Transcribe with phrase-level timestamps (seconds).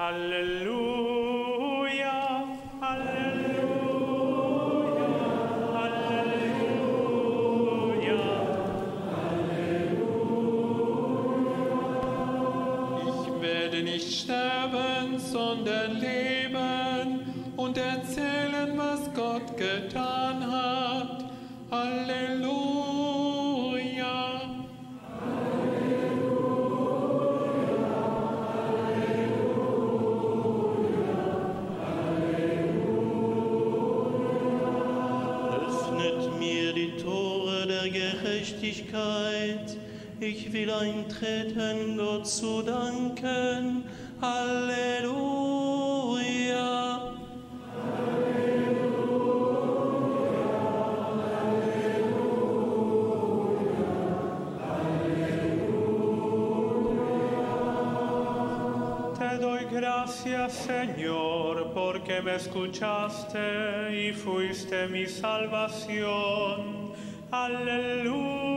[0.00, 1.37] Alleluia,
[40.78, 43.84] eintreten, Gott zu danken.
[44.20, 45.18] Halleluja.
[59.18, 66.92] Te doy gracias, Señor, porque me escuchaste y fuiste mi salvación.
[67.30, 68.48] Aleluya.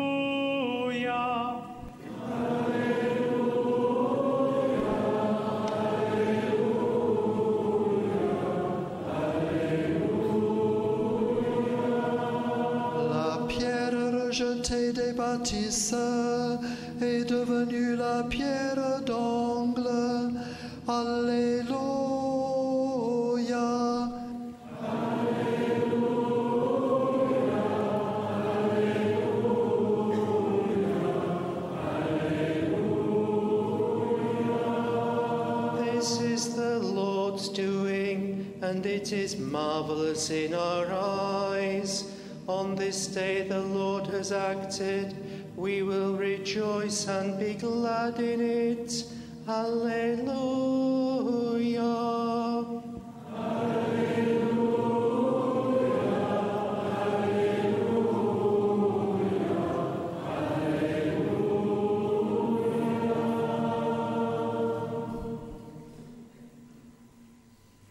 [13.09, 16.59] La pierre rejetée des bâtisseurs
[17.01, 18.70] est devenue la pierre
[38.81, 42.11] and it is marvelous in our eyes.
[42.47, 45.15] On this day the Lord has acted.
[45.55, 49.03] We will rejoice and be glad in it.
[49.47, 50.80] Alleluia.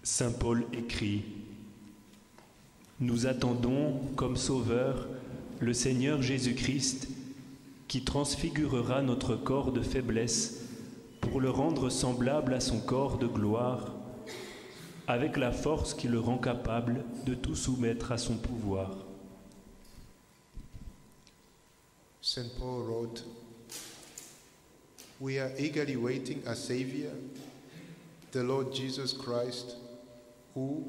[0.03, 1.25] Saint Paul écrit
[3.01, 5.07] Nous attendons comme Sauveur
[5.61, 7.09] le Seigneur Jésus-Christ
[7.87, 10.61] qui transfigurera notre corps de faiblesse
[11.21, 13.93] pour le rendre semblable à son corps de gloire,
[15.07, 18.97] avec la force qui le rend capable de tout soumettre à son pouvoir.
[22.23, 22.57] St.
[22.59, 23.25] Paul wrote,
[25.21, 27.11] We are eagerly waiting a Savior,
[28.33, 29.77] the Lord Jesus Christ,
[30.55, 30.85] who,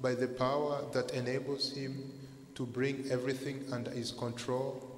[0.00, 2.10] by the power that enables him
[2.54, 4.92] to bring everything under his control,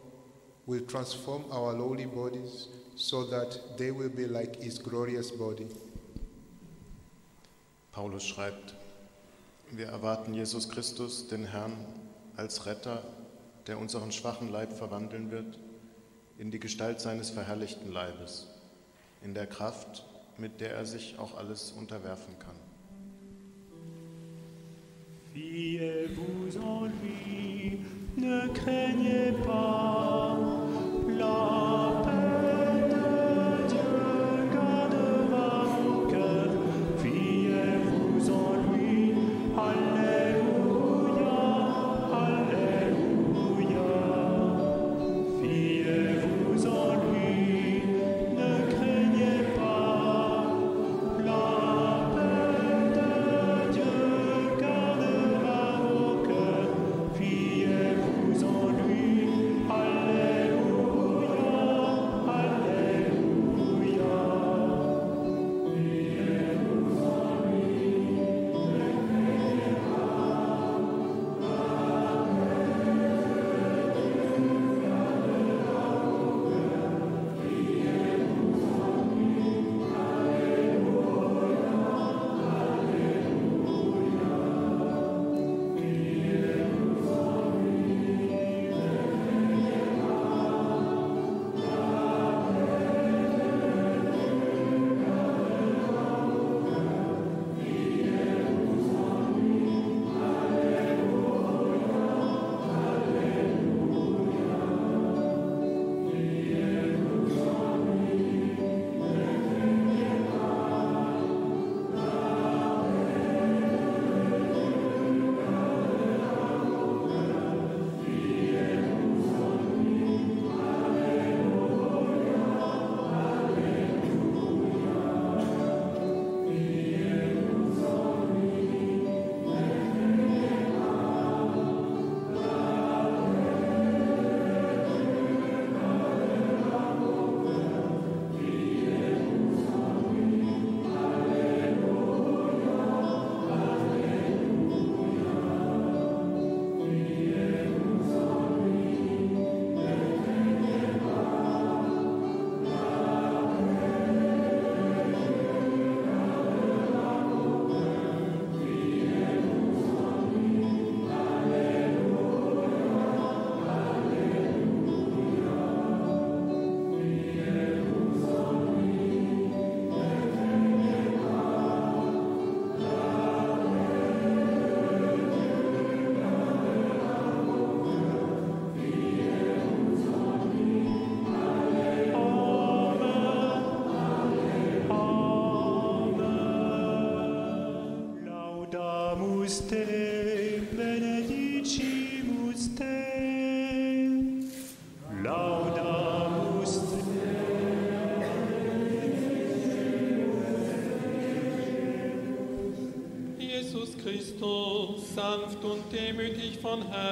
[0.67, 5.67] will transform our lowly bodies so that they will be like his glorious body.
[7.93, 8.75] Paulus schreibt,
[9.71, 11.77] wir erwarten Jesus Christus, den Herrn,
[12.37, 13.03] als Retter,
[13.67, 15.59] der unseren schwachen Leib verwandeln wird
[16.39, 18.49] in die Gestalt seines verherrlichten Leibes,
[19.23, 20.05] in der Kraft,
[20.37, 22.57] mit der er sich auch alles unterwerfen kann.
[25.35, 27.81] Fiez-vous en lui,
[28.17, 30.04] ne craignez pas.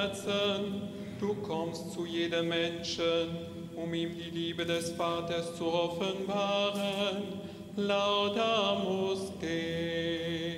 [0.03, 0.81] Herzen,
[1.17, 3.37] du kommst zu jedem Menschen,
[3.73, 7.23] um ihm die Liebe des Vaters zu offenbaren.
[7.77, 10.57] Laudamus te.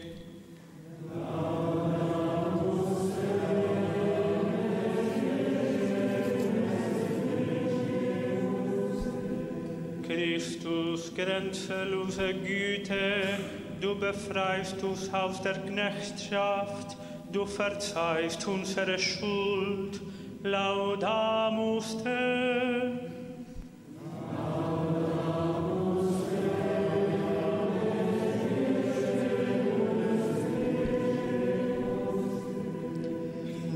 [10.01, 13.37] Christus, grenzenlose Güte,
[13.79, 16.97] du befreist uns aus der Knechtschaft,
[17.31, 20.01] du verzeihst unsere Schuld.
[20.43, 23.15] Laudamus te.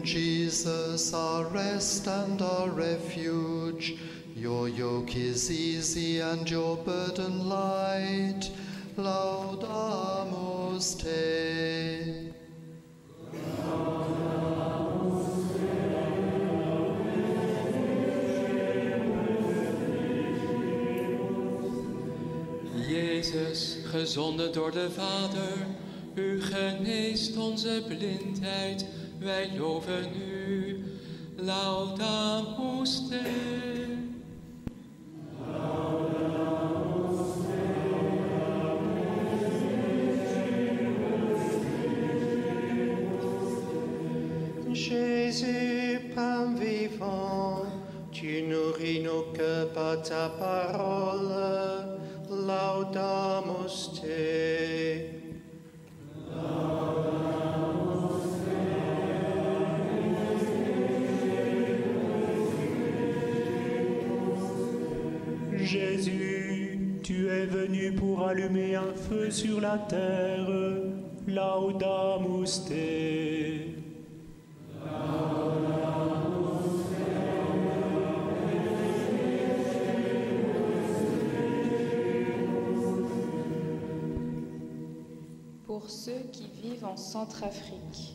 [0.04, 3.98] Jesus, our rest and our refuge.
[4.36, 8.50] Your yoke is easy and your burden light.
[8.98, 12.29] Laudamus te.
[23.90, 25.68] Gezonden door de Vader,
[26.16, 28.86] u geneest onze blindheid,
[29.20, 30.06] wij loven
[30.48, 30.84] u.
[31.36, 33.58] Laudamus te.
[44.72, 47.66] Jésus, pain vivant,
[48.12, 51.69] tu nourris nos cœurs par ta parole.
[65.58, 70.48] Jésus, tu es venu pour allumer un feu sur la terre.
[71.28, 73.39] Laudamus te.
[85.80, 88.14] Pour ceux qui vivent en Centrafrique,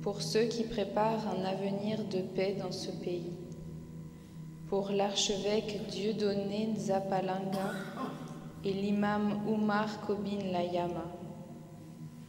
[0.00, 3.34] pour ceux qui préparent un avenir de paix dans ce pays,
[4.66, 7.74] pour l'archevêque Dieudonné Nzapalanga
[8.64, 11.04] et l'imam Oumar Kobin Layama,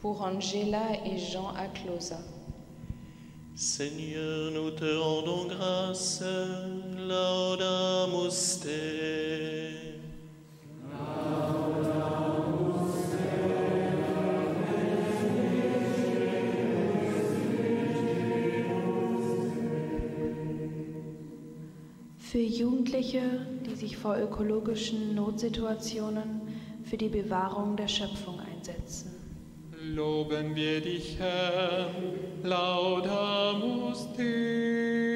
[0.01, 2.19] pour Angela et Jean Aklosa.
[3.55, 6.21] Seigneur, nous te rendons grâce.
[6.97, 8.67] Laudamus.
[22.31, 23.21] Für Jugendliche,
[23.65, 26.41] die sich vor ökologischen Notsituationen
[26.83, 29.15] für die Bewahrung der Schöpfung einsetzen.
[29.95, 31.89] Loben wir dich, Herr,
[32.43, 35.08] laudamus te.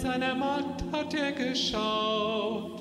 [0.00, 2.80] Niedrigkeit seiner Macht hat er geschaut.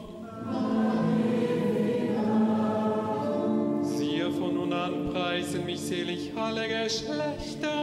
[3.81, 7.78] Siehe, von nun an preisen mich selig alle Geschlechter.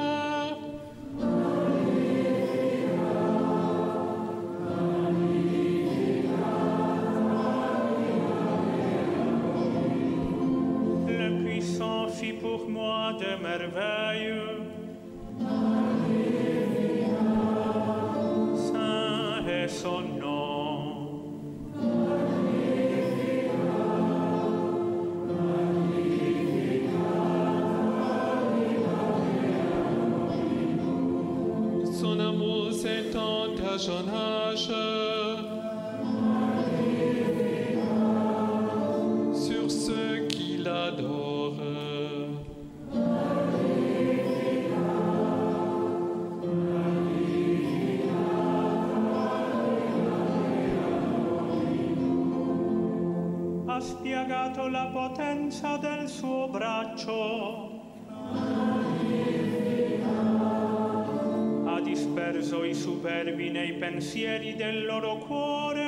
[53.76, 57.92] Ha spiegato la potenza del suo braccio.
[61.66, 65.86] Ha disperso i superbi nei pensieri del loro cuore.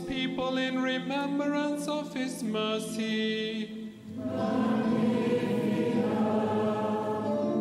[0.00, 3.90] People in remembrance of his mercy.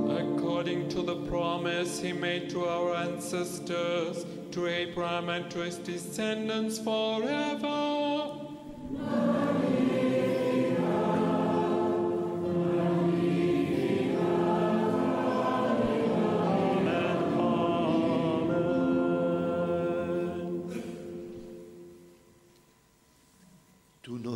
[0.08, 6.79] According to the promise he made to our ancestors, to Abraham and to his descendants
[6.79, 7.88] forever.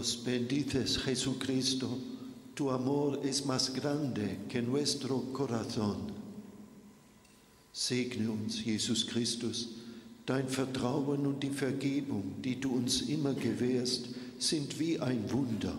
[0.03, 1.87] Nos bendices, Jesucristo.
[2.53, 6.11] Tu amor es más grande que nuestro corazón.
[7.71, 9.77] Segne uns, Jesus Christus.
[10.25, 15.77] Dein Vertrauen und die Vergebung, die du uns immer gewährst, sind wie ein Wunder.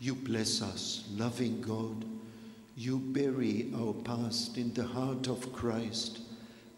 [0.00, 2.06] You bless us, loving God.
[2.74, 6.20] You bury our past in the heart of Christ,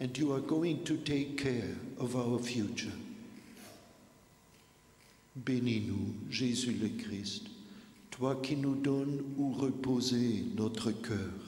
[0.01, 2.93] and you are going to take care of our future.
[5.37, 7.45] Bénis-nous, Jésus le Christ,
[8.11, 11.46] toi qui nous donnes où reposer notre cœur.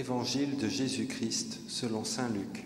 [0.00, 2.64] Évangile de Jésus-Christ selon Saint Luc.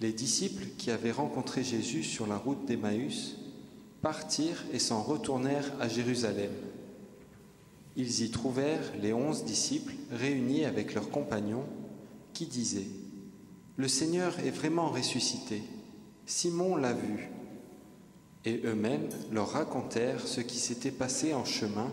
[0.00, 3.36] Les disciples qui avaient rencontré Jésus sur la route d'Emmaüs
[4.00, 6.50] partirent et s'en retournèrent à Jérusalem.
[7.96, 11.66] Ils y trouvèrent les onze disciples réunis avec leurs compagnons
[12.32, 12.88] qui disaient
[13.76, 15.62] Le Seigneur est vraiment ressuscité.
[16.24, 17.28] Simon l'a vu.
[18.46, 21.92] Et eux-mêmes leur racontèrent ce qui s'était passé en chemin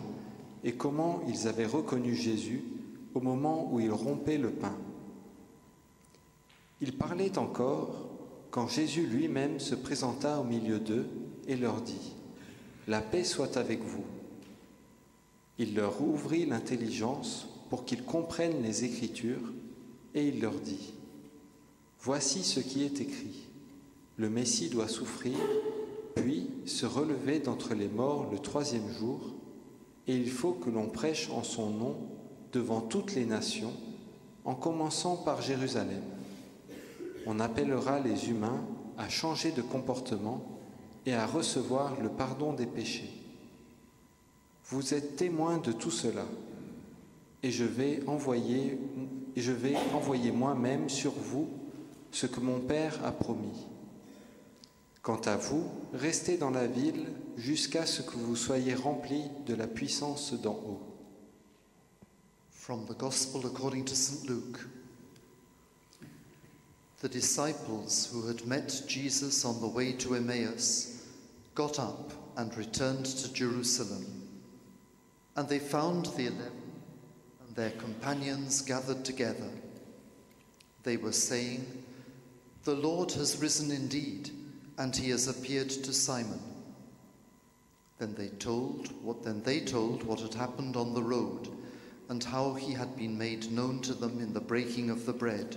[0.64, 2.62] et comment ils avaient reconnu Jésus
[3.14, 4.76] au moment où il rompait le pain.
[6.80, 8.08] Ils parlaient encore
[8.50, 11.06] quand Jésus lui-même se présenta au milieu d'eux
[11.46, 12.12] et leur dit,
[12.88, 14.04] La paix soit avec vous.
[15.58, 19.52] Il leur ouvrit l'intelligence pour qu'ils comprennent les Écritures
[20.14, 20.92] et il leur dit,
[22.00, 23.48] Voici ce qui est écrit.
[24.16, 25.36] Le Messie doit souffrir,
[26.14, 29.32] puis se relever d'entre les morts le troisième jour,
[30.06, 31.96] et il faut que l'on prêche en son nom
[32.52, 33.72] devant toutes les nations,
[34.44, 36.02] en commençant par Jérusalem.
[37.26, 38.64] On appellera les humains
[38.98, 40.44] à changer de comportement
[41.06, 43.10] et à recevoir le pardon des péchés.
[44.66, 46.24] Vous êtes témoins de tout cela,
[47.42, 48.78] et je vais envoyer,
[49.36, 51.48] je vais envoyer moi-même sur vous
[52.10, 53.66] ce que mon Père a promis.
[55.02, 59.66] Quant à vous, restez dans la ville jusqu'à ce que vous soyez remplis de la
[59.66, 60.82] puissance d'en haut.
[62.50, 64.28] From the Gospel according to St.
[64.28, 64.60] Luke.
[67.00, 71.02] The disciples who had met Jesus on the way to Emmaus
[71.54, 74.06] got up and returned to Jerusalem.
[75.34, 76.62] And they found the eleven
[77.46, 79.50] and their companions gathered together.
[80.84, 81.66] They were saying,
[82.64, 84.30] The Lord has risen indeed,
[84.78, 86.51] and he has appeared to Simon.
[88.02, 91.48] Then they told what then they told what had happened on the road
[92.08, 95.56] and how he had been made known to them in the breaking of the bread.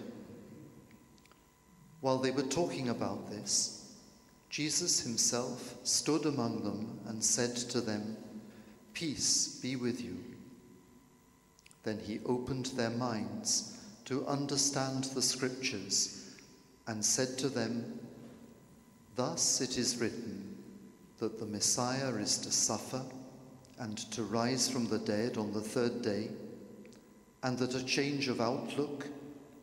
[2.01, 3.95] While they were talking about this,
[4.51, 8.15] Jesus himself stood among them and said to them,
[8.93, 10.23] Peace be with you.
[11.81, 16.35] Then he opened their minds to understand the scriptures
[16.85, 17.99] and said to them,
[19.15, 20.44] Thus it is written
[21.19, 23.01] that the Messiah is to suffer
[23.79, 26.29] and to rise from the dead on the third day,
[27.43, 29.07] and that a change of outlook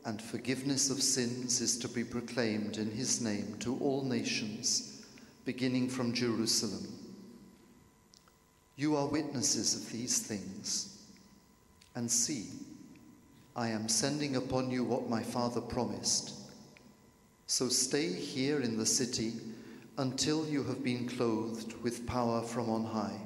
[0.05, 5.05] and forgiveness of sins is to be proclaimed in his name to all nations,
[5.45, 6.87] beginning from Jerusalem.
[8.77, 10.99] You are witnesses of these things.
[11.95, 12.47] And see,
[13.55, 16.35] I am sending upon you what my Father promised.
[17.47, 19.35] So stay here in the city
[19.99, 23.21] until you have been clothed with power from on high.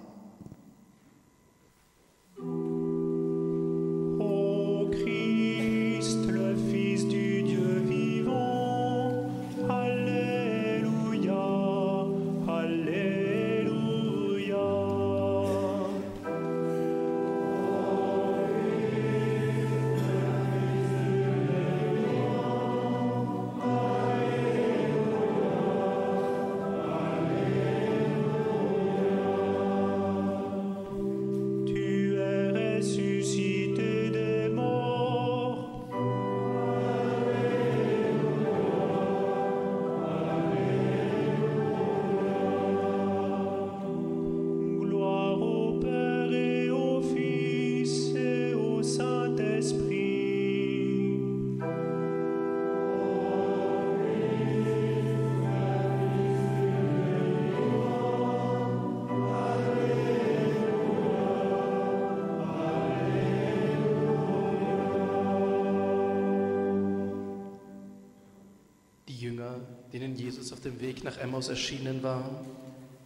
[69.99, 72.45] Denen Jesus auf dem Weg nach Emmaus erschienen war,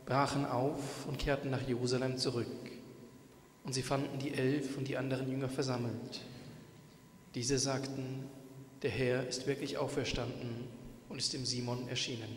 [0.06, 2.46] brachen auf und kehrten nach Jerusalem zurück.
[3.64, 6.22] Und sie fanden die Elf und die anderen Jünger versammelt.
[7.34, 8.24] Diese sagten,
[8.82, 10.50] der Herr ist wirklich auferstanden
[11.08, 12.30] und ist dem Simon erschienen.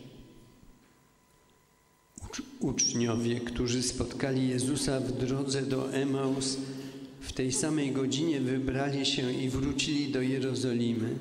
[2.20, 6.58] Ucz- Uczniowie, którzy spotkali Jezusa w drodze do Emaus,
[7.20, 11.18] w tej samej godzinie wybrali się i wrócili do Jerozolimy.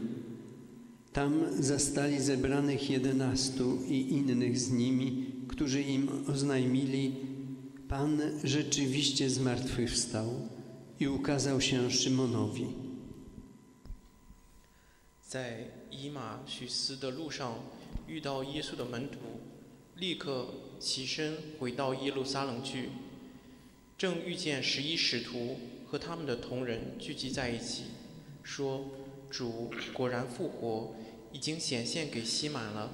[1.14, 7.16] Tam zastali zebranych jedenastu i innych z nimi, którzy im oznajmili,
[7.88, 10.50] Pan rzeczywiście zmartwychwstał
[11.00, 12.66] i ukazał się Szymonowi.
[15.22, 17.60] 在以马许斯的路上，
[18.08, 19.20] 遇到耶稣的门徒，
[19.96, 20.48] 立刻
[20.80, 22.90] 起身回到耶路撒冷去。
[23.98, 27.84] 正遇见十一使徒和他们的同人聚集在一起，
[28.44, 28.86] 说。
[29.34, 30.94] 主果然复活，
[31.32, 32.92] 已经显现给西满了。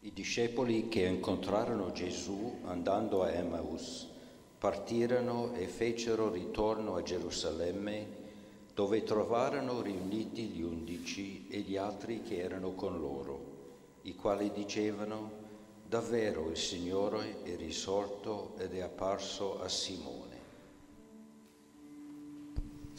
[0.00, 4.08] I discepoli che incontrarono Gesù andando a Emmaus
[4.58, 8.06] partirono e fecero ritorno a Gerusalemme
[8.72, 15.32] dove trovarono riuniti gli undici e gli altri che erano con loro, i quali dicevano,
[15.86, 20.39] davvero il Signore è risorto ed è apparso a Simone.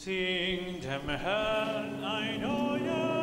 [0.03, 3.20] Sing dem Herrn ein neues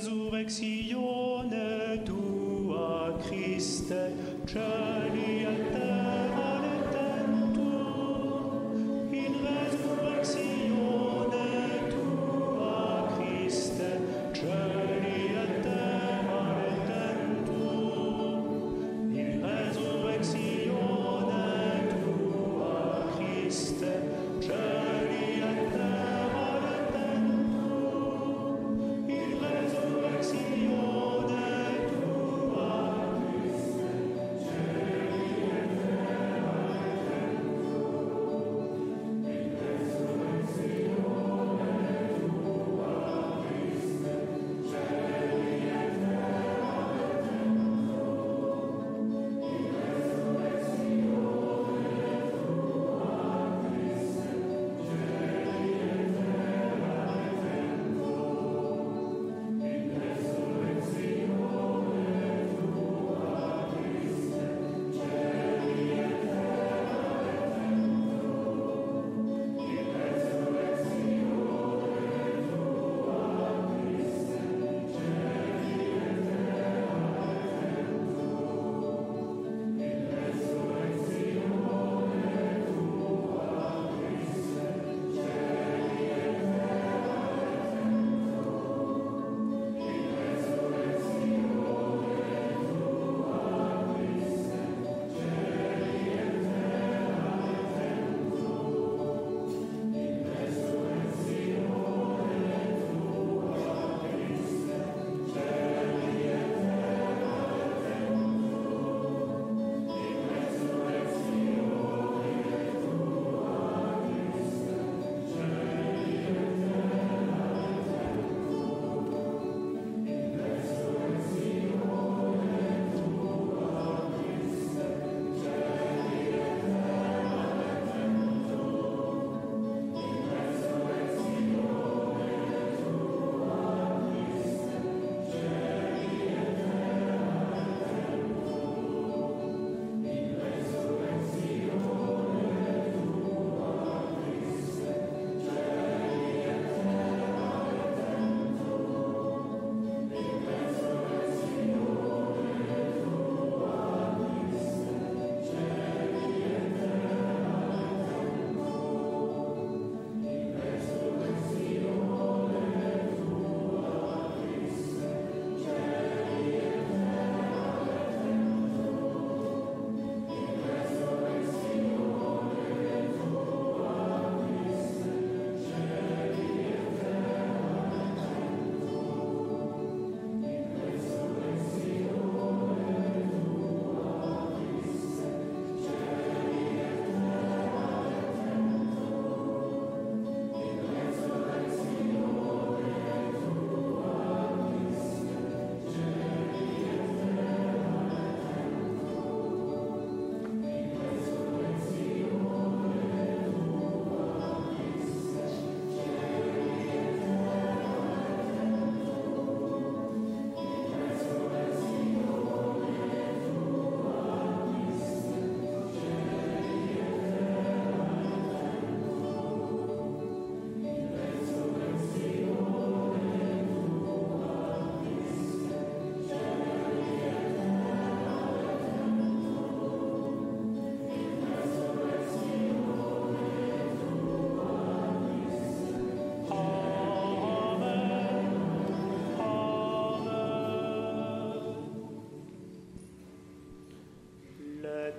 [0.00, 0.30] Jesu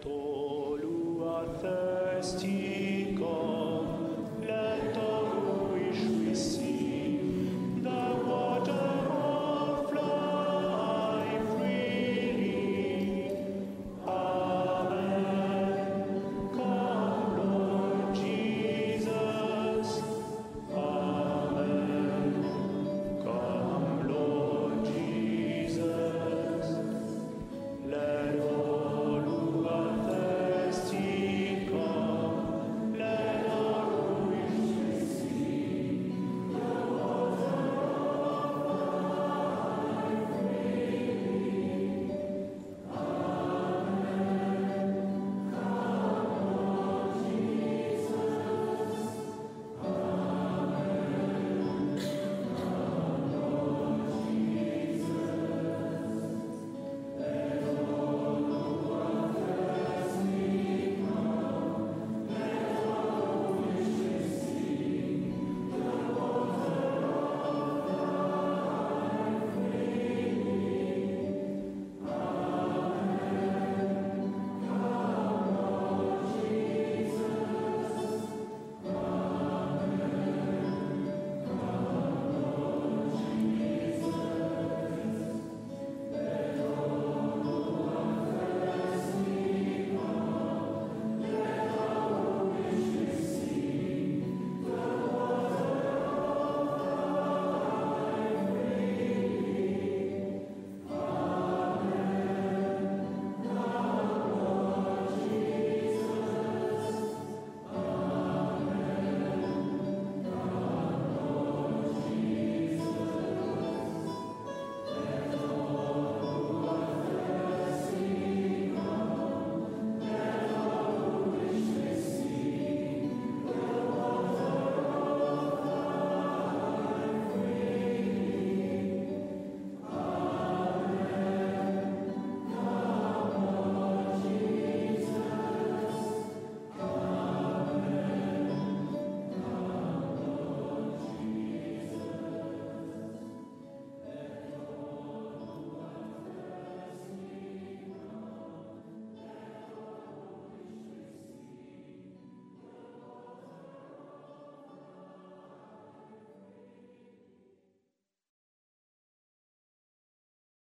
[0.02, 0.31] Santo.